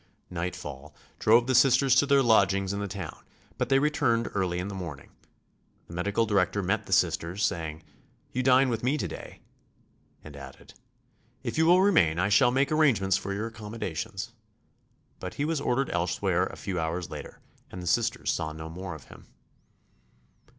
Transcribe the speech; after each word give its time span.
Nightfall 0.31 0.95
drove 1.19 1.45
the 1.45 1.53
Sisters 1.53 1.93
to 1.93 2.07
their 2.07 2.23
lodgings 2.23 2.73
in 2.73 2.79
the 2.79 2.87
town, 2.87 3.23
but 3.59 3.69
they 3.69 3.77
returned 3.77 4.31
early 4.33 4.57
in 4.57 4.67
the 4.67 4.73
morning. 4.73 5.11
The 5.85 5.93
medical 5.93 6.25
director 6.25 6.63
met 6.63 6.87
the 6.87 6.91
Sisters, 6.91 7.45
saying: 7.45 7.83
"You 8.31 8.41
dine 8.41 8.69
with 8.69 8.81
me 8.81 8.97
to 8.97 9.07
day," 9.07 9.41
and 10.23 10.35
added: 10.35 10.73
"If 11.43 11.55
you 11.59 11.67
will 11.67 11.83
remain 11.83 12.17
I 12.17 12.29
shall 12.29 12.49
make 12.49 12.71
arrangements 12.71 13.15
for 13.15 13.31
your 13.31 13.45
accommodations." 13.45 14.33
But 15.19 15.35
he 15.35 15.45
was 15.45 15.61
ordered 15.61 15.91
elsewhere 15.91 16.47
a 16.47 16.55
few 16.55 16.79
hours 16.79 17.11
later 17.11 17.39
and 17.69 17.79
the 17.79 17.85
Sisters 17.85 18.31
saw 18.31 18.53
no 18.53 18.69
more 18.69 18.95
of 18.95 19.03
him. 19.09 19.27